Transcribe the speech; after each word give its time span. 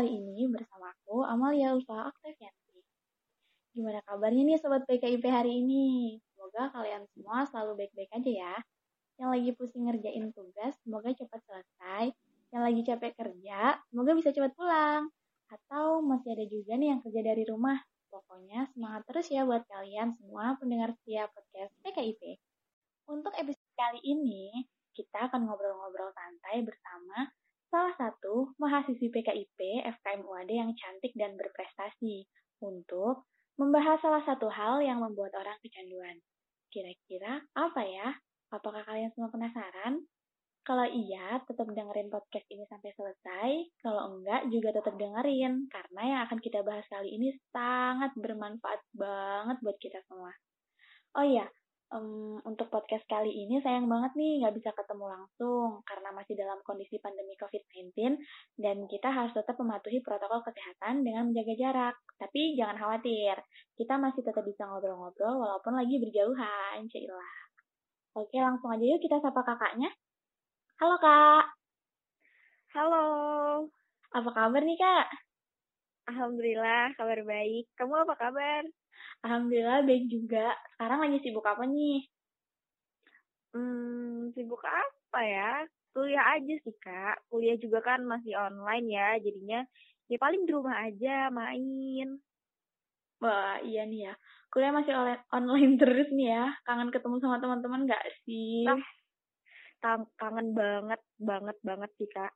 kali 0.00 0.16
ini 0.16 0.48
bersama 0.48 0.88
aku, 0.96 1.20
Amalia 1.28 1.76
Ulfa 1.76 2.08
Octavianti. 2.08 2.80
Gimana 3.76 4.00
kabarnya 4.08 4.48
nih 4.48 4.56
Sobat 4.56 4.88
PKIP 4.88 5.20
hari 5.28 5.60
ini? 5.60 6.16
Semoga 6.32 6.72
kalian 6.72 7.04
semua 7.12 7.44
selalu 7.44 7.84
baik-baik 7.84 8.08
aja 8.08 8.32
ya. 8.32 8.56
Yang 9.20 9.28
lagi 9.28 9.50
pusing 9.60 9.84
ngerjain 9.84 10.32
tugas, 10.32 10.72
semoga 10.80 11.12
cepat 11.12 11.44
selesai. 11.44 12.16
Yang 12.48 12.62
lagi 12.64 12.80
capek 12.88 13.12
kerja, 13.12 13.60
semoga 13.92 14.16
bisa 14.16 14.32
cepat 14.32 14.56
pulang. 14.56 15.12
Atau 15.52 16.00
masih 16.00 16.32
ada 16.32 16.48
juga 16.48 16.80
nih 16.80 16.96
yang 16.96 17.00
kerja 17.04 17.20
dari 17.20 17.44
rumah. 17.44 17.76
Pokoknya 18.08 18.72
semangat 18.72 19.04
terus 19.04 19.28
ya 19.28 19.44
buat 19.44 19.68
kalian 19.68 20.16
semua 20.16 20.56
pendengar 20.56 20.96
setia 20.96 21.28
podcast 21.28 21.76
PKIP. 21.84 22.40
Untuk 23.04 23.36
episode 23.36 23.72
kali 23.76 24.00
ini, 24.00 24.64
kita 24.96 25.28
akan 25.28 25.44
ngobrol-ngobrol 25.44 26.08
santai 26.16 26.64
bersama 26.64 27.28
salah 27.70 27.94
satu 27.94 28.52
mahasiswi 28.58 29.08
PKIP 29.14 29.86
FKM 29.86 30.26
UAD 30.26 30.50
yang 30.50 30.70
cantik 30.74 31.14
dan 31.14 31.38
berprestasi 31.38 32.26
untuk 32.60 33.30
membahas 33.56 34.02
salah 34.02 34.22
satu 34.26 34.50
hal 34.50 34.82
yang 34.82 34.98
membuat 34.98 35.30
orang 35.38 35.56
kecanduan. 35.62 36.18
Kira-kira 36.68 37.40
apa 37.54 37.82
ya? 37.86 38.10
Apakah 38.50 38.82
kalian 38.82 39.14
semua 39.14 39.30
penasaran? 39.30 40.02
Kalau 40.60 40.84
iya, 40.84 41.40
tetap 41.48 41.72
dengerin 41.72 42.12
podcast 42.12 42.46
ini 42.52 42.66
sampai 42.68 42.90
selesai. 42.92 43.50
Kalau 43.80 44.18
enggak, 44.18 44.50
juga 44.52 44.76
tetap 44.76 44.94
dengerin. 44.98 45.70
Karena 45.72 46.02
yang 46.04 46.20
akan 46.28 46.38
kita 46.42 46.60
bahas 46.66 46.84
kali 46.90 47.16
ini 47.16 47.32
sangat 47.54 48.12
bermanfaat 48.18 48.82
banget 48.92 49.56
buat 49.64 49.78
kita 49.80 50.04
semua. 50.04 50.30
Oh 51.16 51.26
iya, 51.26 51.48
um, 51.90 52.38
untuk 52.46 52.70
podcast 52.70 53.02
kali 53.10 53.30
ini 53.30 53.58
sayang 53.62 53.90
banget 53.90 54.14
nih 54.14 54.42
nggak 54.42 54.54
bisa 54.56 54.70
ketemu 54.74 55.10
langsung 55.10 55.82
karena 55.86 56.10
masih 56.14 56.34
dalam 56.38 56.58
kondisi 56.62 56.96
pandemi 57.02 57.34
COVID-19 57.36 58.16
dan 58.58 58.86
kita 58.86 59.10
harus 59.10 59.34
tetap 59.34 59.58
mematuhi 59.58 59.98
protokol 60.02 60.40
kesehatan 60.46 61.02
dengan 61.02 61.30
menjaga 61.30 61.54
jarak. 61.58 61.94
Tapi 62.16 62.54
jangan 62.54 62.78
khawatir, 62.78 63.36
kita 63.74 63.94
masih 63.98 64.22
tetap 64.22 64.42
bisa 64.46 64.66
ngobrol-ngobrol 64.66 65.34
walaupun 65.42 65.74
lagi 65.74 65.98
berjauhan, 65.98 66.86
Cailah. 66.86 67.32
Oke, 68.18 68.38
langsung 68.42 68.74
aja 68.74 68.82
yuk 68.82 69.02
kita 69.02 69.22
sapa 69.22 69.42
kakaknya. 69.46 69.90
Halo 70.82 70.96
kak. 70.98 71.44
Halo. 72.74 73.06
Apa 74.10 74.30
kabar 74.34 74.62
nih 74.62 74.78
kak? 74.78 75.29
Alhamdulillah, 76.10 76.90
kabar 76.98 77.22
baik. 77.22 77.70
Kamu 77.78 78.02
apa 78.02 78.18
kabar? 78.18 78.66
Alhamdulillah 79.22 79.86
baik 79.86 80.10
juga. 80.10 80.58
Sekarang 80.74 81.06
lagi 81.06 81.22
sibuk 81.22 81.46
apa 81.46 81.62
nih? 81.70 82.02
Hmm, 83.54 84.34
sibuk 84.34 84.58
apa 84.66 85.20
ya? 85.22 85.62
Kuliah 85.94 86.34
aja 86.34 86.54
sih, 86.66 86.74
Kak. 86.82 87.30
Kuliah 87.30 87.54
juga 87.62 87.78
kan 87.86 88.02
masih 88.02 88.34
online 88.34 88.86
ya, 88.90 89.08
jadinya 89.22 89.62
ya 90.10 90.18
paling 90.18 90.42
di 90.42 90.50
rumah 90.50 90.82
aja, 90.82 91.30
main. 91.30 92.18
Wah, 93.22 93.62
iya 93.62 93.86
nih 93.86 94.10
ya. 94.10 94.14
Kuliah 94.50 94.74
masih 94.74 94.90
online 95.30 95.78
terus 95.78 96.10
nih 96.10 96.34
ya. 96.34 96.46
Kangen 96.66 96.90
ketemu 96.90 97.22
sama 97.22 97.38
teman-teman 97.38 97.86
gak 97.86 98.02
sih? 98.26 98.66
Nah, 98.66 98.82
kangen 100.18 100.58
banget, 100.58 100.98
banget, 101.22 101.56
banget 101.62 101.90
sih, 102.02 102.10
Kak. 102.10 102.34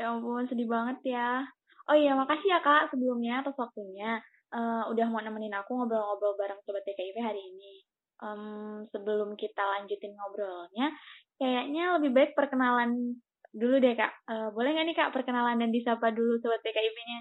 Ya 0.00 0.16
ampun, 0.16 0.48
sedih 0.48 0.64
banget 0.64 1.04
ya. 1.04 1.44
Oh 1.90 1.98
iya, 1.98 2.14
makasih 2.14 2.54
ya, 2.54 2.62
Kak, 2.62 2.94
sebelumnya 2.94 3.42
atas 3.42 3.58
waktunya 3.58 4.22
uh, 4.54 4.86
udah 4.94 5.06
mau 5.10 5.18
nemenin 5.18 5.50
aku 5.58 5.74
ngobrol-ngobrol 5.74 6.38
bareng 6.38 6.62
Sobat 6.62 6.86
TKIP 6.86 7.18
hari 7.18 7.42
ini. 7.42 7.82
Um, 8.22 8.86
sebelum 8.94 9.34
kita 9.34 9.58
lanjutin 9.58 10.14
ngobrolnya, 10.14 10.94
kayaknya 11.42 11.98
lebih 11.98 12.14
baik 12.14 12.32
perkenalan 12.38 13.18
dulu 13.50 13.82
deh 13.82 13.98
Kak. 13.98 14.12
Uh, 14.30 14.54
boleh 14.54 14.70
nggak 14.70 14.86
nih 14.86 14.96
Kak 15.02 15.10
perkenalan 15.10 15.58
dan 15.58 15.74
disapa 15.74 16.14
dulu 16.14 16.38
Sobat 16.38 16.62
TKIP-nya? 16.62 17.20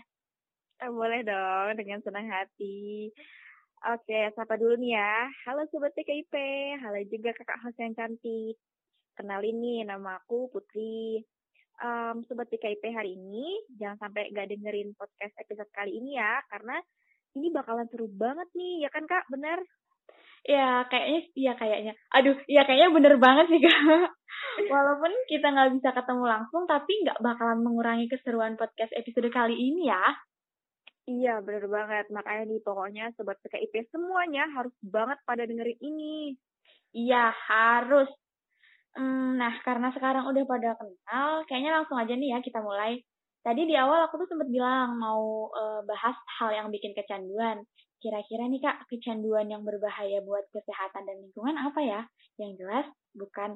Eh, 0.86 0.92
boleh 0.94 1.26
dong, 1.26 1.74
dengan 1.74 2.00
senang 2.06 2.30
hati. 2.30 3.10
Oke, 3.90 4.30
sapa 4.38 4.54
dulu 4.54 4.78
nih 4.78 4.94
ya. 4.94 5.34
Halo 5.50 5.66
Sobat 5.74 5.98
TKIP, 5.98 6.36
halo 6.78 7.00
juga 7.10 7.34
kakak 7.34 7.58
host 7.66 7.82
yang 7.82 7.98
cantik. 7.98 8.54
Kenalin 9.18 9.58
nih, 9.58 9.82
nama 9.82 10.22
aku 10.22 10.46
Putri. 10.54 11.26
Um, 11.80 12.28
Sobat 12.28 12.52
TKIP 12.52 12.92
hari 12.92 13.16
ini, 13.16 13.64
jangan 13.80 14.08
sampai 14.08 14.36
gak 14.36 14.52
dengerin 14.52 14.92
podcast 15.00 15.32
episode 15.40 15.72
kali 15.72 15.96
ini 15.96 16.20
ya, 16.20 16.44
karena 16.52 16.76
ini 17.40 17.48
bakalan 17.56 17.88
seru 17.88 18.12
banget 18.12 18.52
nih, 18.52 18.84
ya 18.84 18.90
kan 18.92 19.08
Kak? 19.08 19.32
Bener? 19.32 19.64
Ya, 20.44 20.84
kayaknya, 20.88 21.22
iya 21.36 21.54
kayaknya. 21.56 21.94
Aduh, 22.16 22.36
ya 22.48 22.68
kayaknya 22.68 22.90
bener 22.92 23.16
banget 23.20 23.46
sih 23.52 23.62
Kak. 23.64 23.76
Walaupun 24.72 25.12
kita 25.32 25.48
nggak 25.52 25.72
bisa 25.80 25.90
ketemu 25.96 26.24
langsung, 26.28 26.64
tapi 26.68 26.92
nggak 27.04 27.20
bakalan 27.24 27.60
mengurangi 27.64 28.12
keseruan 28.12 28.60
podcast 28.60 28.92
episode 28.96 29.32
kali 29.32 29.56
ini 29.56 29.88
ya. 29.88 30.04
Iya, 31.10 31.34
bener 31.42 31.66
banget. 31.66 32.06
Makanya 32.14 32.44
nih, 32.46 32.60
pokoknya 32.62 33.04
Sobat 33.18 33.42
PKIP 33.42 33.90
semuanya 33.90 34.46
harus 34.54 34.76
banget 34.84 35.18
pada 35.26 35.48
dengerin 35.48 35.80
ini. 35.82 36.38
Iya, 36.94 37.34
harus. 37.34 38.10
Hmm, 38.98 39.38
nah, 39.38 39.54
karena 39.62 39.94
sekarang 39.94 40.26
udah 40.26 40.44
pada 40.50 40.74
kenal, 40.80 41.46
kayaknya 41.46 41.72
langsung 41.78 41.98
aja 42.02 42.14
nih 42.18 42.34
ya 42.34 42.40
kita 42.42 42.60
mulai. 42.64 42.98
Tadi 43.40 43.64
di 43.70 43.76
awal 43.78 44.10
aku 44.10 44.20
tuh 44.26 44.28
sempat 44.28 44.50
bilang 44.52 45.00
mau 45.00 45.48
uh, 45.54 45.82
bahas 45.88 46.18
hal 46.42 46.50
yang 46.52 46.68
bikin 46.74 46.92
kecanduan. 46.98 47.64
Kira-kira 48.00 48.48
nih 48.48 48.60
Kak, 48.64 48.88
kecanduan 48.92 49.48
yang 49.48 49.64
berbahaya 49.64 50.20
buat 50.24 50.44
kesehatan 50.52 51.08
dan 51.08 51.18
lingkungan 51.24 51.56
apa 51.56 51.80
ya? 51.84 52.02
Yang 52.36 52.52
jelas 52.64 52.88
bukan 53.16 53.56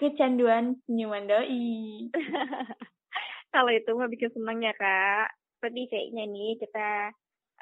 kecanduan 0.00 0.78
senyuman 0.86 1.28
doi. 1.28 2.08
Kalau 3.52 3.72
itu 3.72 3.90
mah 3.96 4.08
bikin 4.08 4.30
senang 4.32 4.62
ya 4.64 4.72
Kak. 4.76 5.28
Seperti 5.58 5.90
kayaknya 5.90 6.24
nih 6.30 6.50
kita 6.60 6.88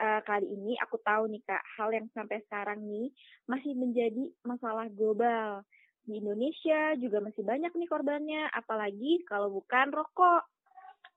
uh, 0.03 0.21
kali 0.23 0.47
ini 0.47 0.77
aku 0.79 1.01
tahu 1.03 1.33
nih 1.33 1.43
Kak, 1.49 1.65
hal 1.81 1.89
yang 1.91 2.07
sampai 2.13 2.45
sekarang 2.47 2.85
nih 2.85 3.11
masih 3.49 3.73
menjadi 3.75 4.31
masalah 4.45 4.87
global. 4.93 5.65
Di 6.07 6.23
Indonesia 6.23 6.95
juga 6.95 7.19
masih 7.19 7.43
banyak 7.43 7.75
nih 7.75 7.89
korbannya, 7.91 8.47
apalagi 8.55 9.27
kalau 9.27 9.51
bukan 9.51 9.91
rokok. 9.91 10.47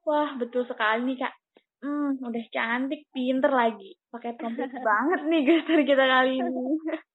Wah, 0.10 0.34
betul 0.42 0.66
sekali 0.66 1.14
nih, 1.14 1.18
Kak. 1.22 1.34
Hmm, 1.80 2.18
udah 2.20 2.46
cantik, 2.50 3.06
pinter 3.14 3.54
lagi. 3.54 3.94
Pakai 4.10 4.34
komplit 4.36 4.74
banget 4.90 5.22
nih 5.30 5.42
gestar 5.46 5.80
kita 5.86 6.06
kali 6.10 6.42
ini. 6.42 6.66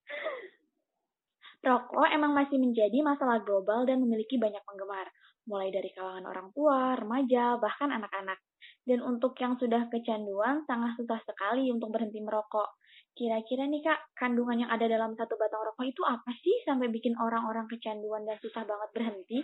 Rokok 1.64 2.12
emang 2.12 2.36
masih 2.36 2.60
menjadi 2.60 3.00
masalah 3.00 3.40
global 3.40 3.88
dan 3.88 3.96
memiliki 4.04 4.36
banyak 4.36 4.60
penggemar, 4.68 5.08
mulai 5.48 5.72
dari 5.72 5.88
kalangan 5.96 6.28
orang 6.28 6.52
tua, 6.52 6.92
remaja, 6.92 7.56
bahkan 7.56 7.88
anak-anak. 7.88 8.36
Dan 8.84 9.00
untuk 9.00 9.32
yang 9.40 9.56
sudah 9.56 9.88
kecanduan, 9.88 10.68
sangat 10.68 10.92
susah 11.00 11.16
sekali 11.24 11.72
untuk 11.72 11.88
berhenti 11.88 12.20
merokok. 12.20 12.68
Kira-kira 13.14 13.70
nih 13.70 13.82
kak, 13.86 14.10
kandungan 14.18 14.66
yang 14.66 14.70
ada 14.74 14.90
dalam 14.90 15.14
satu 15.14 15.38
batang 15.38 15.62
rokok 15.62 15.86
itu 15.86 16.02
apa 16.02 16.34
sih 16.42 16.66
sampai 16.66 16.90
bikin 16.90 17.14
orang-orang 17.14 17.70
kecanduan 17.70 18.26
dan 18.26 18.34
susah 18.42 18.66
banget 18.66 18.90
berhenti? 18.90 19.38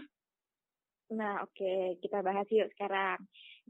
Nah, 1.10 1.42
oke, 1.42 1.54
okay. 1.58 1.98
kita 1.98 2.22
bahas 2.22 2.47
yuk 2.50 2.70
sekarang. 2.75 3.19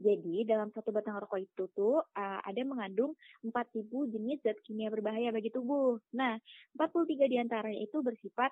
Jadi, 0.01 0.45
dalam 0.45 0.73
satu 0.73 0.89
batang 0.93 1.17
rokok 1.21 1.41
itu 1.41 1.69
tuh 1.73 2.01
uh, 2.01 2.39
ada 2.41 2.61
mengandung 2.65 3.13
4.000 3.45 3.85
jenis 4.13 4.41
zat 4.41 4.57
kimia 4.65 4.89
berbahaya 4.89 5.29
bagi 5.29 5.53
tubuh. 5.53 5.97
Nah, 6.17 6.37
43 6.77 7.29
di 7.29 7.37
antaranya 7.37 7.81
itu 7.81 8.01
bersifat 8.01 8.49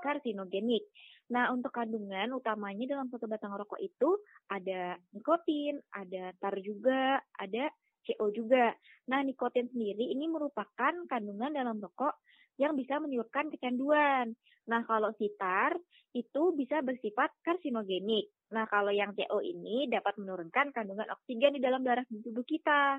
karsinogenik. 0.00 0.84
Nah, 1.32 1.52
untuk 1.52 1.72
kandungan 1.72 2.32
utamanya 2.36 2.96
dalam 2.96 3.12
satu 3.12 3.24
batang 3.28 3.56
rokok 3.56 3.80
itu 3.80 4.20
ada 4.48 4.96
nikotin, 5.12 5.80
ada 5.92 6.32
tar 6.40 6.56
juga, 6.60 7.20
ada 7.36 7.68
CO 8.06 8.32
juga. 8.32 8.72
Nah, 9.10 9.20
nikotin 9.24 9.68
sendiri 9.70 10.12
ini 10.12 10.28
merupakan 10.30 10.94
kandungan 11.10 11.52
dalam 11.52 11.80
rokok 11.82 12.20
yang 12.60 12.76
bisa 12.76 13.00
menyebabkan 13.00 13.48
kecanduan. 13.48 14.36
Nah, 14.68 14.84
kalau 14.84 15.10
sitar 15.16 15.74
itu 16.12 16.42
bisa 16.54 16.84
bersifat 16.84 17.32
karsinogenik. 17.46 18.28
Nah, 18.52 18.66
kalau 18.66 18.90
yang 18.90 19.14
CO 19.14 19.40
ini 19.40 19.86
dapat 19.88 20.18
menurunkan 20.18 20.74
kandungan 20.74 21.08
oksigen 21.14 21.56
di 21.56 21.60
dalam 21.62 21.80
darah 21.86 22.04
di 22.10 22.20
tubuh 22.20 22.44
kita. 22.44 22.98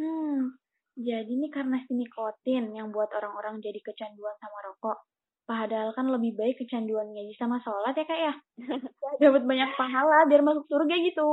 Hmm, 0.00 0.56
jadi 0.96 1.28
ini 1.28 1.52
karena 1.52 1.78
si 1.84 1.92
nikotin 1.94 2.72
yang 2.72 2.90
buat 2.90 3.12
orang-orang 3.12 3.62
jadi 3.62 3.78
kecanduan 3.84 4.34
sama 4.40 4.58
rokok. 4.66 4.98
Padahal 5.44 5.90
kan 5.98 6.06
lebih 6.06 6.38
baik 6.38 6.62
kecanduan 6.62 7.10
ngaji 7.10 7.34
sama 7.34 7.58
sholat 7.62 7.94
ya 7.94 8.04
kak 8.06 8.20
ya. 8.20 8.34
Dapat 9.22 9.42
banyak 9.44 9.70
pahala 9.74 10.26
biar 10.30 10.42
masuk 10.46 10.64
surga 10.70 10.94
gitu. 11.02 11.30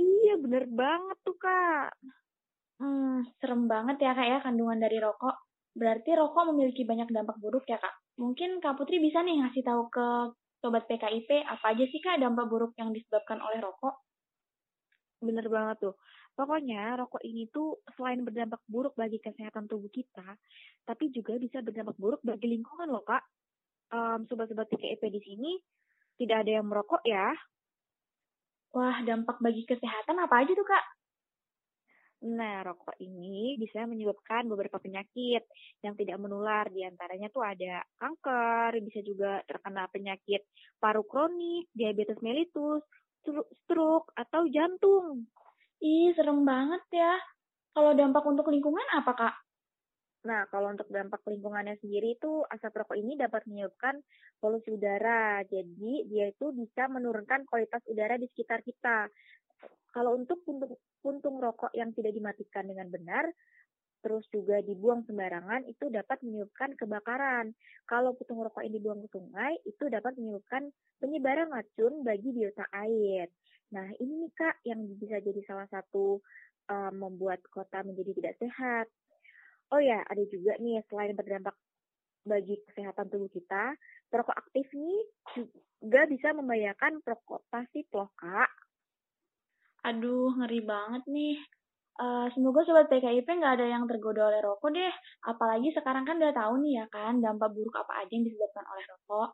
Iya 0.00 0.34
bener 0.40 0.64
banget 0.72 1.18
tuh 1.20 1.36
kak. 1.36 1.92
Hmm, 2.80 3.28
serem 3.38 3.68
banget 3.68 3.96
ya 4.00 4.16
kak 4.16 4.26
ya 4.26 4.38
kandungan 4.40 4.80
dari 4.80 4.96
rokok. 4.96 5.36
Berarti 5.76 6.10
rokok 6.16 6.44
memiliki 6.50 6.82
banyak 6.88 7.12
dampak 7.12 7.36
buruk 7.38 7.68
ya 7.68 7.76
kak. 7.76 7.94
Mungkin 8.20 8.60
Kak 8.60 8.76
Putri 8.76 9.00
bisa 9.00 9.24
nih 9.24 9.40
ngasih 9.40 9.64
tahu 9.64 9.88
ke 9.88 10.06
Sobat 10.60 10.84
PKIP 10.84 11.40
apa 11.48 11.72
aja 11.72 11.84
sih 11.88 12.04
kak 12.04 12.20
dampak 12.20 12.52
buruk 12.52 12.76
yang 12.76 12.92
disebabkan 12.92 13.40
oleh 13.40 13.64
rokok? 13.64 13.96
Bener 15.24 15.48
banget 15.48 15.88
tuh. 15.88 15.94
Pokoknya 16.36 17.00
rokok 17.00 17.24
ini 17.24 17.48
tuh 17.48 17.80
selain 17.96 18.20
berdampak 18.20 18.60
buruk 18.68 18.92
bagi 18.92 19.20
kesehatan 19.24 19.68
tubuh 19.68 19.88
kita, 19.88 20.36
tapi 20.84 21.08
juga 21.12 21.40
bisa 21.40 21.64
berdampak 21.64 21.96
buruk 21.96 22.20
bagi 22.20 22.48
lingkungan 22.48 22.92
loh 22.92 23.04
kak. 23.04 23.24
Um, 23.88 24.28
Sobat-sobat 24.28 24.68
PKIP 24.68 25.02
di 25.08 25.20
sini 25.24 25.52
tidak 26.20 26.44
ada 26.44 26.60
yang 26.60 26.68
merokok 26.68 27.00
ya. 27.08 27.32
Wah, 28.70 29.02
dampak 29.02 29.42
bagi 29.42 29.66
kesehatan 29.66 30.16
apa 30.22 30.46
aja 30.46 30.52
tuh, 30.54 30.66
Kak? 30.66 30.84
Nah, 32.20 32.60
rokok 32.60 33.00
ini 33.00 33.56
bisa 33.56 33.88
menyebabkan 33.88 34.44
beberapa 34.44 34.76
penyakit 34.76 35.42
yang 35.80 35.96
tidak 35.96 36.20
menular. 36.20 36.68
Di 36.68 36.84
antaranya 36.84 37.32
tuh 37.32 37.42
ada 37.42 37.80
kanker, 37.96 38.76
bisa 38.84 39.00
juga 39.00 39.40
terkena 39.48 39.88
penyakit 39.88 40.44
paru 40.76 41.00
kronik, 41.02 41.72
diabetes 41.72 42.20
mellitus, 42.20 42.84
stroke, 43.64 44.12
atau 44.14 44.44
jantung. 44.52 45.24
Ih, 45.80 46.12
serem 46.12 46.44
banget 46.44 46.84
ya. 46.92 47.16
Kalau 47.72 47.96
dampak 47.96 48.22
untuk 48.28 48.52
lingkungan 48.52 48.84
apa, 48.92 49.12
Kak? 49.16 49.34
Nah, 50.20 50.44
kalau 50.52 50.76
untuk 50.76 50.84
dampak 50.92 51.24
lingkungannya 51.24 51.80
sendiri 51.80 52.20
itu 52.20 52.44
asap 52.52 52.84
rokok 52.84 52.98
ini 53.00 53.16
dapat 53.16 53.40
menyebabkan 53.48 54.04
polusi 54.36 54.68
udara. 54.76 55.40
Jadi, 55.48 56.04
dia 56.12 56.28
itu 56.28 56.52
bisa 56.52 56.92
menurunkan 56.92 57.48
kualitas 57.48 57.80
udara 57.88 58.20
di 58.20 58.28
sekitar 58.28 58.60
kita. 58.60 59.08
Kalau 59.96 60.20
untuk 60.20 60.44
puntung, 60.44 60.76
puntung 61.00 61.40
rokok 61.40 61.72
yang 61.72 61.96
tidak 61.96 62.12
dimatikan 62.12 62.68
dengan 62.68 62.92
benar, 62.92 63.32
terus 64.04 64.24
juga 64.28 64.60
dibuang 64.60 65.08
sembarangan, 65.08 65.64
itu 65.68 65.88
dapat 65.88 66.20
menyebabkan 66.20 66.76
kebakaran. 66.76 67.56
Kalau 67.88 68.12
puntung 68.12 68.44
rokok 68.44 68.60
ini 68.60 68.76
dibuang 68.76 69.00
ke 69.04 69.08
sungai, 69.16 69.56
itu 69.64 69.88
dapat 69.88 70.20
menyebabkan 70.20 70.68
penyebaran 71.00 71.48
racun 71.48 72.04
bagi 72.04 72.28
biota 72.28 72.68
air. 72.76 73.32
Nah, 73.72 73.88
ini 73.96 74.28
nih 74.28 74.32
Kak 74.36 74.56
yang 74.68 74.84
bisa 75.00 75.16
jadi 75.24 75.40
salah 75.48 75.68
satu 75.72 76.20
membuat 76.94 77.42
kota 77.50 77.82
menjadi 77.82 78.14
tidak 78.14 78.34
sehat. 78.38 78.86
Oh 79.70 79.78
ya, 79.78 80.02
ada 80.02 80.22
juga 80.26 80.58
nih 80.58 80.82
selain 80.90 81.14
berdampak 81.14 81.54
bagi 82.26 82.58
kesehatan 82.68 83.06
tubuh 83.08 83.30
kita, 83.32 83.78
perokok 84.10 84.36
aktif 84.36 84.66
nih 84.76 85.00
juga 85.80 86.04
bisa 86.10 86.34
membahayakan 86.36 87.00
perokok 87.00 87.46
pasif 87.48 87.86
loh, 87.94 88.10
Kak. 88.18 88.50
Aduh, 89.86 90.36
ngeri 90.36 90.60
banget 90.60 91.02
nih. 91.08 91.38
Uh, 92.00 92.32
semoga 92.32 92.64
sobat 92.64 92.88
PKIP 92.88 93.28
nggak 93.28 93.60
ada 93.60 93.66
yang 93.68 93.84
tergoda 93.84 94.32
oleh 94.32 94.40
rokok 94.40 94.72
deh. 94.72 94.92
Apalagi 95.24 95.68
sekarang 95.76 96.04
kan 96.08 96.16
udah 96.16 96.32
tahu 96.32 96.54
nih 96.64 96.80
ya 96.80 96.84
kan 96.88 97.20
dampak 97.20 97.52
buruk 97.52 97.76
apa 97.76 98.04
aja 98.04 98.12
yang 98.12 98.24
disebabkan 98.24 98.64
oleh 98.72 98.84
rokok. 98.88 99.30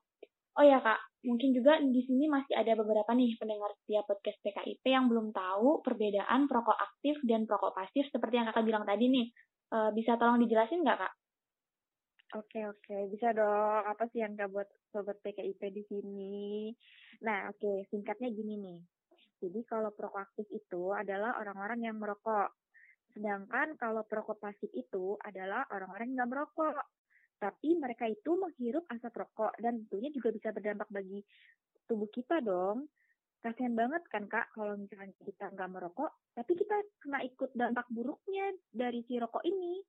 Oh 0.57 0.65
ya 0.65 0.81
kak, 0.81 0.99
mungkin 1.23 1.53
juga 1.53 1.79
di 1.79 2.01
sini 2.09 2.27
masih 2.33 2.57
ada 2.57 2.73
beberapa 2.81 3.13
nih 3.13 3.37
pendengar 3.37 3.71
setiap 3.85 4.09
podcast 4.09 4.41
PKIP 4.41 4.85
yang 4.89 5.07
belum 5.07 5.31
tahu 5.31 5.85
perbedaan 5.85 6.49
perokok 6.49 6.79
aktif 6.81 7.21
dan 7.29 7.45
perokok 7.45 7.77
pasif 7.77 8.09
seperti 8.09 8.41
yang 8.41 8.49
kakak 8.51 8.65
bilang 8.67 8.85
tadi 8.89 9.05
nih. 9.13 9.27
Uh, 9.67 9.91
bisa 9.95 10.15
tolong 10.15 10.39
dijelasin 10.39 10.87
nggak 10.87 10.99
kak? 11.03 11.15
Oke 12.35 12.67
oke, 12.67 12.97
bisa 13.11 13.31
dong. 13.35 13.83
Apa 13.87 14.11
sih 14.11 14.23
yang 14.23 14.35
kak 14.35 14.51
buat 14.51 14.69
sobat 14.91 15.19
PKIP 15.23 15.63
di 15.71 15.83
sini? 15.87 16.71
Nah 17.23 17.51
oke, 17.51 17.87
singkatnya 17.91 18.31
gini 18.31 18.55
nih. 18.59 18.81
Jadi 19.43 19.61
kalau 19.69 19.93
perokok 19.93 20.23
aktif 20.33 20.47
itu 20.51 20.91
adalah 20.91 21.39
orang-orang 21.39 21.87
yang 21.87 21.97
merokok. 22.01 22.51
Sedangkan 23.13 23.79
kalau 23.81 24.05
perokok 24.05 24.43
pasif 24.43 24.69
itu 24.77 25.17
adalah 25.25 25.65
orang-orang 25.73 26.13
yang 26.13 26.25
nggak 26.25 26.33
merokok. 26.35 26.85
Tapi 27.37 27.77
mereka 27.77 28.09
itu 28.09 28.33
menghirup 28.37 28.85
asap 28.91 29.13
rokok 29.23 29.53
dan 29.61 29.85
tentunya 29.85 30.09
juga 30.13 30.33
bisa 30.33 30.49
berdampak 30.53 30.89
bagi 30.89 31.21
tubuh 31.85 32.09
kita 32.09 32.41
dong. 32.41 32.89
Kasian 33.47 33.79
banget 33.79 34.03
kan 34.11 34.27
kak 34.27 34.51
kalau 34.59 34.75
misalnya 34.75 35.15
kita 35.23 35.55
nggak 35.55 35.71
merokok, 35.71 36.11
tapi 36.35 36.59
kita 36.59 36.83
kena 36.99 37.23
ikut 37.23 37.55
dampak 37.55 37.87
buruknya 37.95 38.51
dari 38.75 39.07
si 39.07 39.23
rokok 39.23 39.47
ini. 39.47 39.87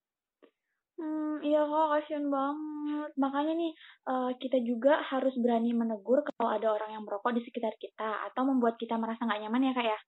Hmm, 1.01 1.41
iya 1.41 1.65
kok, 1.65 1.89
kasihan 1.89 2.29
banget. 2.29 3.11
Makanya 3.17 3.53
nih, 3.57 3.73
uh, 4.13 4.29
kita 4.37 4.61
juga 4.61 5.01
harus 5.09 5.33
berani 5.41 5.73
menegur 5.73 6.21
kalau 6.21 6.53
ada 6.53 6.69
orang 6.69 6.93
yang 6.93 7.01
merokok 7.01 7.33
di 7.33 7.41
sekitar 7.49 7.73
kita, 7.81 8.29
atau 8.29 8.45
membuat 8.45 8.77
kita 8.77 8.93
merasa 8.93 9.25
nggak 9.25 9.41
nyaman 9.41 9.65
ya, 9.69 9.73
Kak 9.73 9.87
ya? 9.89 9.99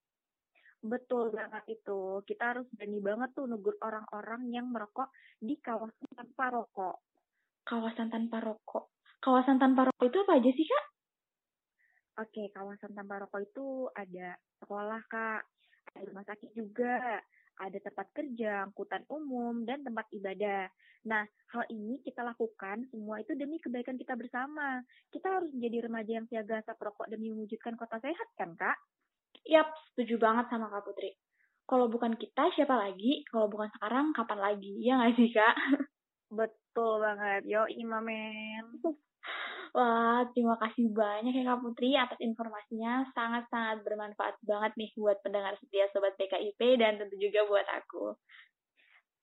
Betul 0.86 1.34
banget 1.34 1.66
itu. 1.74 2.22
Kita 2.30 2.54
harus 2.54 2.70
berani 2.70 3.02
banget 3.02 3.30
tuh 3.34 3.50
negur 3.50 3.82
orang-orang 3.82 4.46
yang 4.54 4.70
merokok 4.70 5.10
di 5.42 5.58
kawasan 5.58 6.10
tanpa 6.14 6.54
rokok. 6.54 7.02
Kawasan 7.66 8.14
tanpa 8.14 8.46
rokok? 8.46 8.94
Kawasan 9.26 9.58
tanpa 9.58 9.90
rokok 9.90 10.06
itu 10.06 10.18
apa 10.22 10.38
aja 10.38 10.52
sih, 10.54 10.66
Kak? 10.70 10.86
Oke, 12.20 12.52
kawasan 12.52 12.92
tanpa 12.92 13.24
rokok 13.24 13.42
itu 13.48 13.88
ada 13.96 14.36
sekolah, 14.60 15.00
Kak. 15.08 15.42
Ada 15.96 16.04
rumah 16.04 16.26
sakit 16.28 16.52
juga 16.52 17.24
ada 17.60 17.78
tempat 17.84 18.08
kerja, 18.16 18.64
angkutan 18.64 19.04
umum, 19.12 19.68
dan 19.68 19.84
tempat 19.84 20.08
ibadah. 20.16 20.72
Nah, 21.08 21.24
hal 21.56 21.64
ini 21.72 22.00
kita 22.04 22.24
lakukan 22.24 22.88
semua 22.92 23.20
itu 23.20 23.36
demi 23.36 23.60
kebaikan 23.60 24.00
kita 24.00 24.16
bersama. 24.16 24.80
Kita 25.12 25.28
harus 25.28 25.52
menjadi 25.52 25.88
remaja 25.88 26.12
yang 26.20 26.28
siaga 26.28 26.64
asap 26.64 26.80
rokok 26.80 27.08
demi 27.12 27.32
mewujudkan 27.32 27.76
kota 27.76 28.00
sehat, 28.00 28.28
kan, 28.40 28.56
Kak? 28.56 28.80
Yap, 29.48 29.72
setuju 29.92 30.20
banget 30.20 30.48
sama 30.52 30.72
Kak 30.72 30.88
Putri. 30.88 31.16
Kalau 31.68 31.88
bukan 31.92 32.16
kita, 32.16 32.50
siapa 32.56 32.76
lagi? 32.76 33.24
Kalau 33.28 33.52
bukan 33.52 33.70
sekarang, 33.76 34.16
kapan 34.16 34.40
lagi? 34.40 34.74
Ya 34.80 35.00
nggak 35.00 35.16
sih, 35.20 35.30
Kak? 35.32 35.56
Betul 36.32 37.04
banget. 37.04 37.44
Yo, 37.48 37.68
imamen. 37.68 38.80
Wah, 39.70 40.26
terima 40.34 40.58
kasih 40.58 40.90
banyak 40.90 41.30
ya 41.30 41.44
Kak 41.46 41.62
Putri 41.62 41.94
atas 41.94 42.18
informasinya. 42.18 43.06
Sangat-sangat 43.14 43.86
bermanfaat 43.86 44.42
banget 44.42 44.74
nih 44.74 44.90
buat 44.98 45.22
pendengar 45.22 45.54
setia 45.62 45.86
Sobat 45.94 46.18
PKIP 46.18 46.82
dan 46.82 46.98
tentu 46.98 47.14
juga 47.22 47.46
buat 47.46 47.68
aku. 47.70 48.18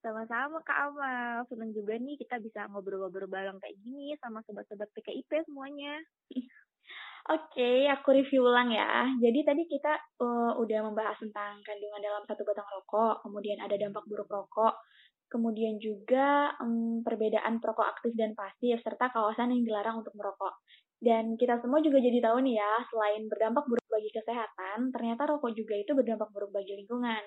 Sama-sama 0.06 0.62
Kak 0.62 0.78
Amal. 0.94 1.43
Senang 1.50 1.75
juga 1.75 1.98
nih 1.98 2.14
kita 2.14 2.38
bisa 2.38 2.70
ngobrol-ngobrol 2.70 3.26
bareng 3.26 3.58
kayak 3.58 3.75
gini 3.82 4.14
sama 4.22 4.38
sobat-sobat 4.46 4.87
PKIP 4.94 5.50
semuanya. 5.50 5.98
Oke, 7.26 7.58
okay, 7.58 7.90
aku 7.90 8.14
review 8.14 8.46
ulang 8.46 8.70
ya. 8.70 9.10
Jadi 9.19 9.42
tadi 9.42 9.66
kita 9.66 9.99
uh, 10.22 10.54
udah 10.62 10.78
membahas 10.87 11.19
tentang 11.19 11.58
kandungan 11.66 11.99
dalam 11.99 12.22
satu 12.22 12.46
batang 12.46 12.70
rokok, 12.70 13.19
kemudian 13.26 13.58
ada 13.58 13.75
dampak 13.75 14.06
buruk 14.06 14.31
rokok, 14.31 14.78
kemudian 15.26 15.76
juga 15.82 16.55
um, 16.62 17.02
perbedaan 17.02 17.58
perokok 17.58 17.87
aktif 17.99 18.12
dan 18.14 18.32
pasif, 18.32 18.78
serta 18.82 19.11
kawasan 19.11 19.52
yang 19.55 19.62
dilarang 19.67 20.02
untuk 20.02 20.14
merokok. 20.14 20.55
Dan 20.96 21.37
kita 21.37 21.61
semua 21.61 21.84
juga 21.84 22.00
jadi 22.00 22.25
tahu 22.25 22.40
nih 22.40 22.56
ya, 22.56 22.73
selain 22.88 23.28
berdampak 23.28 23.69
buruk 23.69 23.88
bagi 23.93 24.11
kesehatan, 24.17 24.90
ternyata 24.96 25.28
rokok 25.28 25.52
juga 25.52 25.76
itu 25.76 25.93
berdampak 25.93 26.32
buruk 26.32 26.50
bagi 26.56 26.73
lingkungan. 26.73 27.23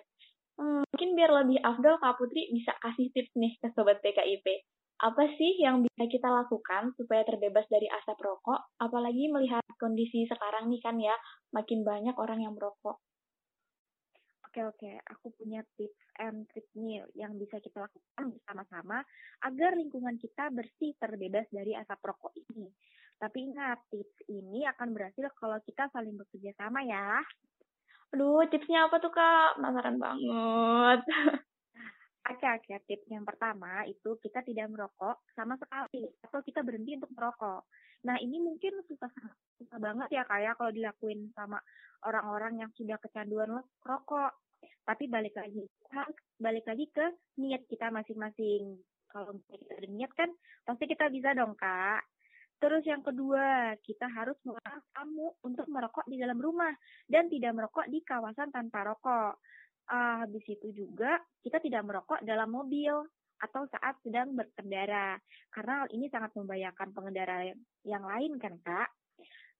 Hmm, 0.60 0.84
mungkin 0.90 1.10
biar 1.16 1.32
lebih 1.32 1.60
afdol, 1.64 1.96
Kak 2.02 2.20
Putri 2.20 2.50
bisa 2.52 2.76
kasih 2.82 3.14
tips 3.14 3.32
nih 3.38 3.56
ke 3.62 3.68
Sobat 3.78 4.02
PKIP. 4.04 4.68
Apa 5.00 5.32
sih 5.40 5.56
yang 5.56 5.80
bisa 5.88 6.04
kita 6.12 6.28
lakukan 6.28 6.92
supaya 7.00 7.24
terbebas 7.24 7.64
dari 7.72 7.88
asap 7.88 8.20
rokok, 8.20 8.76
apalagi 8.84 9.32
melihat 9.32 9.64
kondisi 9.80 10.28
sekarang 10.28 10.68
nih 10.68 10.82
kan 10.84 11.00
ya, 11.00 11.16
makin 11.56 11.88
banyak 11.88 12.12
orang 12.20 12.44
yang 12.44 12.52
merokok. 12.58 13.00
Oke 14.50 14.66
oke, 14.66 14.92
aku 15.08 15.30
punya 15.38 15.62
tips 15.78 16.02
and 16.20 16.50
nih 16.80 17.04
yang 17.20 17.36
bisa 17.36 17.60
kita 17.60 17.84
lakukan 17.84 18.32
bersama-sama 18.32 19.04
agar 19.44 19.76
lingkungan 19.76 20.16
kita 20.16 20.48
bersih 20.50 20.96
terbebas 20.96 21.46
dari 21.52 21.76
asap 21.76 22.00
rokok 22.00 22.34
ini. 22.36 22.72
Tapi 23.20 23.52
ingat, 23.52 23.84
tips 23.92 24.32
ini 24.32 24.64
akan 24.64 24.96
berhasil 24.96 25.28
kalau 25.36 25.60
kita 25.68 25.92
saling 25.92 26.16
bekerja 26.16 26.56
sama 26.56 26.80
ya. 26.88 27.20
Aduh, 28.16 28.48
tipsnya 28.48 28.88
apa 28.88 28.98
tuh 29.04 29.12
kak? 29.12 29.60
Penasaran 29.60 30.00
banget. 30.00 31.00
Oke 32.30 32.46
oke, 32.46 32.86
tips 32.86 33.10
yang 33.10 33.26
pertama 33.26 33.82
itu 33.90 34.14
kita 34.22 34.46
tidak 34.46 34.70
merokok 34.70 35.18
sama 35.34 35.58
sekali 35.58 36.06
atau 36.22 36.46
kita 36.46 36.62
berhenti 36.62 36.94
untuk 36.94 37.10
merokok. 37.18 37.66
Nah 38.06 38.22
ini 38.22 38.38
mungkin 38.38 38.86
susah 38.86 39.10
susah 39.58 39.80
banget 39.82 40.14
ya 40.14 40.24
kayak 40.30 40.54
ya, 40.54 40.58
kalau 40.60 40.70
dilakuin 40.70 41.34
sama 41.34 41.58
orang-orang 42.06 42.62
yang 42.62 42.72
sudah 42.78 43.02
kecanduan 43.02 43.66
rokok. 43.82 44.30
Tapi 44.84 45.06
balik 45.06 45.38
lagi, 45.38 45.64
balik 46.42 46.66
lagi 46.66 46.86
ke 46.90 47.06
niat 47.38 47.64
kita 47.70 47.94
masing-masing. 47.94 48.80
Kalau 49.10 49.38
kita 49.50 49.74
ada 49.78 49.90
niat 49.90 50.12
kan, 50.14 50.30
pasti 50.66 50.86
kita 50.90 51.10
bisa 51.14 51.34
dong, 51.38 51.54
Kak. 51.58 52.02
Terus 52.60 52.84
yang 52.84 53.00
kedua, 53.00 53.74
kita 53.82 54.06
harus 54.12 54.36
melarang 54.44 54.84
tamu 54.92 55.32
untuk 55.48 55.66
merokok 55.72 56.04
di 56.12 56.20
dalam 56.20 56.36
rumah 56.42 56.74
dan 57.08 57.32
tidak 57.32 57.56
merokok 57.56 57.88
di 57.88 58.04
kawasan 58.04 58.52
tanpa 58.52 58.84
rokok. 58.84 59.40
Uh, 59.90 60.22
habis 60.22 60.46
itu 60.46 60.70
juga 60.70 61.18
kita 61.42 61.58
tidak 61.66 61.82
merokok 61.82 62.22
dalam 62.22 62.54
mobil 62.54 62.94
atau 63.40 63.66
saat 63.72 63.96
sedang 64.04 64.36
berkendara 64.36 65.16
karena 65.56 65.74
hal 65.84 65.90
ini 65.96 66.12
sangat 66.12 66.36
membahayakan 66.36 66.92
pengendara 66.92 67.48
yang 67.88 68.04
lain 68.04 68.36
kan 68.36 68.60
kak 68.62 68.90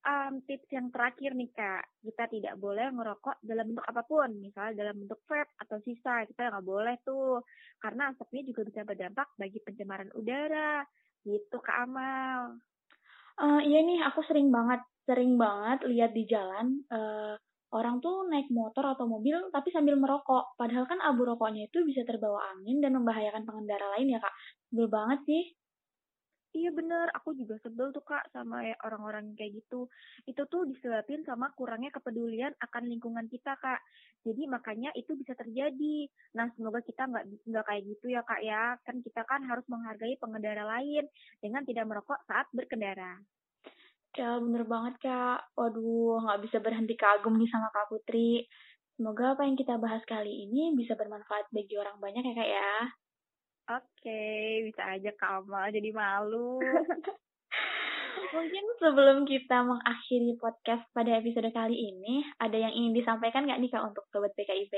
um, 0.04 0.40
tips 0.44 0.68
yang 0.72 0.88
terakhir 0.88 1.36
nih 1.36 1.50
kak, 1.52 1.84
kita 2.04 2.24
tidak 2.28 2.54
boleh 2.56 2.88
ngerokok 2.92 3.40
dalam 3.44 3.72
bentuk 3.72 3.86
apa 3.86 4.02
pun, 4.04 4.28
misalnya 4.40 4.72
dalam 4.86 4.96
bentuk 5.04 5.20
vape 5.28 5.52
atau 5.60 5.76
sisa, 5.84 6.24
kita 6.28 6.50
nggak 6.50 6.66
boleh 6.66 6.96
tuh, 7.04 7.44
karena 7.80 8.12
asapnya 8.12 8.42
juga 8.44 8.60
bisa 8.66 8.80
berdampak 8.84 9.28
bagi 9.36 9.58
pencemaran 9.60 10.10
udara, 10.16 10.84
gitu 11.24 11.56
kak 11.60 11.78
Amal. 11.84 12.60
Uh, 13.40 13.60
iya 13.64 13.80
nih, 13.80 14.04
aku 14.04 14.20
sering 14.28 14.52
banget, 14.52 14.80
sering 15.08 15.40
banget 15.40 15.88
lihat 15.88 16.12
di 16.12 16.28
jalan 16.28 16.84
uh, 16.92 17.34
orang 17.70 18.02
tuh 18.02 18.26
naik 18.26 18.50
motor 18.50 18.82
atau 18.82 19.06
mobil 19.06 19.38
tapi 19.54 19.70
sambil 19.70 19.94
merokok, 19.94 20.58
padahal 20.58 20.84
kan 20.90 20.98
abu 21.00 21.22
rokoknya 21.22 21.70
itu 21.70 21.86
bisa 21.86 22.02
terbawa 22.02 22.52
angin 22.56 22.82
dan 22.82 22.98
membahayakan 22.98 23.46
pengendara 23.46 23.86
lain 23.96 24.12
ya 24.12 24.18
kak. 24.18 24.34
Betul 24.68 24.88
banget 24.90 25.20
sih. 25.24 25.42
Iya 26.50 26.74
bener, 26.74 27.06
aku 27.14 27.30
juga 27.38 27.62
sebel 27.62 27.94
tuh 27.94 28.02
kak 28.02 28.26
sama 28.34 28.66
ya 28.66 28.74
orang-orang 28.82 29.38
kayak 29.38 29.62
gitu. 29.62 29.86
Itu 30.26 30.50
tuh 30.50 30.66
disebabin 30.66 31.22
sama 31.22 31.54
kurangnya 31.54 31.94
kepedulian 31.94 32.50
akan 32.58 32.90
lingkungan 32.90 33.30
kita 33.30 33.54
kak. 33.62 33.78
Jadi 34.26 34.50
makanya 34.50 34.90
itu 34.98 35.14
bisa 35.14 35.38
terjadi. 35.38 36.10
Nah 36.34 36.50
semoga 36.58 36.82
kita 36.82 37.06
nggak 37.06 37.46
nggak 37.46 37.64
kayak 37.70 37.82
gitu 37.86 38.06
ya 38.10 38.26
kak 38.26 38.42
ya. 38.42 38.74
Kan 38.82 38.98
kita 38.98 39.22
kan 39.30 39.46
harus 39.46 39.62
menghargai 39.70 40.18
pengendara 40.18 40.66
lain 40.66 41.06
dengan 41.38 41.62
tidak 41.62 41.86
merokok 41.86 42.18
saat 42.26 42.50
berkendara. 42.50 43.22
Ya 44.18 44.42
bener 44.42 44.66
banget 44.66 44.98
kak. 45.06 45.54
Waduh 45.54 46.18
nggak 46.26 46.50
bisa 46.50 46.58
berhenti 46.58 46.98
kagum 46.98 47.38
nih 47.38 47.46
sama 47.46 47.70
kak 47.70 47.94
Putri. 47.94 48.42
Semoga 48.98 49.38
apa 49.38 49.46
yang 49.46 49.54
kita 49.54 49.78
bahas 49.78 50.02
kali 50.02 50.50
ini 50.50 50.74
bisa 50.74 50.98
bermanfaat 50.98 51.46
bagi 51.54 51.78
orang 51.78 52.02
banyak 52.02 52.26
ya 52.26 52.34
kak 52.34 52.50
ya. 52.50 52.74
Oke, 53.70 54.22
bisa 54.66 54.82
aja 54.82 55.14
Kamal 55.14 55.70
jadi 55.70 55.94
malu. 55.94 56.58
Mungkin 58.34 58.64
sebelum 58.82 59.22
kita 59.22 59.62
mengakhiri 59.62 60.34
podcast 60.42 60.82
pada 60.90 61.14
episode 61.22 61.46
kali 61.54 61.78
ini, 61.78 62.26
ada 62.42 62.58
yang 62.58 62.74
ingin 62.74 62.98
disampaikan 62.98 63.46
nggak 63.46 63.62
nih 63.62 63.70
Kak 63.70 63.86
untuk 63.94 64.06
Sobat 64.10 64.34
PKIP? 64.34 64.74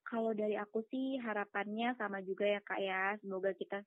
Kalau 0.00 0.32
dari 0.32 0.56
aku 0.56 0.80
sih 0.88 1.20
harapannya 1.20 1.92
sama 2.00 2.24
juga 2.24 2.48
ya 2.48 2.60
Kak 2.64 2.80
ya. 2.80 3.20
Semoga 3.20 3.52
kita 3.52 3.84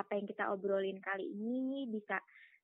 apa 0.00 0.12
yang 0.16 0.24
kita 0.24 0.48
obrolin 0.48 0.96
kali 1.04 1.28
ini 1.28 1.92
bisa 1.92 2.16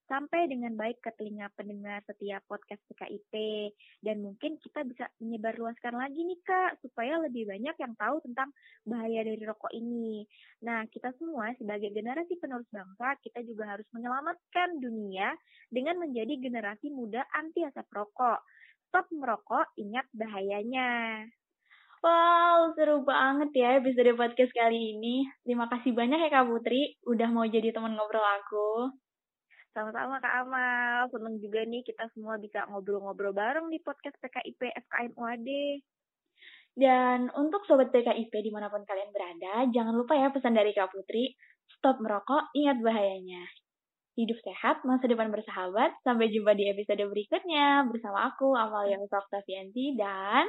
sampai 0.05 0.47
dengan 0.47 0.77
baik 0.77 1.01
ke 1.01 1.11
telinga 1.17 1.49
pendengar 1.57 2.05
setiap 2.05 2.45
podcast 2.45 2.81
PKIP. 2.93 3.33
Dan 4.05 4.21
mungkin 4.21 4.61
kita 4.61 4.85
bisa 4.85 5.09
menyebarluaskan 5.21 5.95
lagi 5.97 6.21
nih 6.21 6.41
Kak, 6.45 6.81
supaya 6.85 7.21
lebih 7.25 7.49
banyak 7.49 7.77
yang 7.77 7.95
tahu 7.97 8.21
tentang 8.25 8.53
bahaya 8.85 9.25
dari 9.25 9.43
rokok 9.43 9.73
ini. 9.73 10.29
Nah, 10.65 10.85
kita 10.89 11.13
semua 11.17 11.53
sebagai 11.57 11.93
generasi 11.93 12.37
penerus 12.37 12.69
bangsa, 12.69 13.17
kita 13.25 13.41
juga 13.45 13.77
harus 13.77 13.89
menyelamatkan 13.93 14.81
dunia 14.81 15.33
dengan 15.73 16.01
menjadi 16.01 16.37
generasi 16.41 16.93
muda 16.93 17.25
anti 17.33 17.65
asap 17.65 17.89
rokok. 17.93 18.41
Stop 18.89 19.11
merokok, 19.11 19.75
ingat 19.81 20.07
bahayanya. 20.15 21.25
Wow, 22.05 22.77
seru 22.77 23.01
banget 23.01 23.49
ya 23.57 23.81
episode 23.81 24.13
podcast 24.13 24.53
kali 24.53 24.93
ini. 24.93 25.25
Terima 25.41 25.73
kasih 25.73 25.97
banyak 25.97 26.21
ya 26.21 26.29
Kak 26.29 26.53
Putri, 26.53 27.01
udah 27.09 27.33
mau 27.33 27.49
jadi 27.49 27.73
teman 27.73 27.97
ngobrol 27.97 28.21
aku. 28.21 28.93
Sama-sama 29.75 30.23
Kak 30.23 30.35
Amal, 30.47 31.11
seneng 31.11 31.43
juga 31.43 31.66
nih 31.66 31.83
kita 31.83 32.07
semua 32.14 32.38
bisa 32.38 32.62
ngobrol-ngobrol 32.71 33.35
bareng 33.35 33.66
di 33.75 33.83
podcast 33.83 34.14
PKIP 34.23 34.71
FKM 34.71 35.12
UAD. 35.19 35.49
Dan 36.78 37.26
untuk 37.35 37.66
Sobat 37.66 37.90
PKIP 37.90 38.31
di 38.31 38.54
mana 38.54 38.71
pun 38.71 38.87
kalian 38.87 39.11
berada, 39.11 39.66
jangan 39.75 39.95
lupa 39.99 40.14
ya 40.14 40.31
pesan 40.31 40.54
dari 40.54 40.71
Kak 40.71 40.95
Putri, 40.95 41.35
stop 41.75 41.99
merokok, 41.99 42.54
ingat 42.54 42.78
bahayanya. 42.87 43.43
Hidup 44.14 44.38
sehat, 44.47 44.87
masa 44.87 45.11
depan 45.11 45.35
bersahabat. 45.35 45.90
Sampai 46.07 46.31
jumpa 46.31 46.54
di 46.54 46.71
episode 46.71 47.02
berikutnya 47.11 47.90
bersama 47.90 48.31
aku, 48.31 48.54
Amalia 48.54 49.02
Oktavianti, 49.02 49.99
dan 49.99 50.47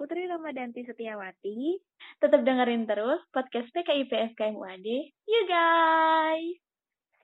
Putri 0.00 0.24
Ramadanti 0.24 0.80
Setiawati. 0.80 1.76
Tetap 2.24 2.40
dengerin 2.40 2.88
terus 2.88 3.20
podcast 3.36 3.68
PKIP 3.68 4.32
FKM 4.32 4.56
UAD. 4.56 4.88
You 5.28 5.42
guys! 5.44 6.56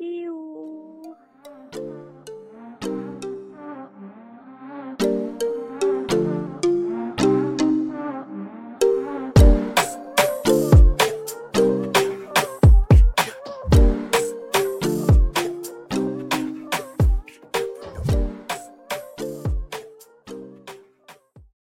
See 0.00 0.24
you. 0.24 0.39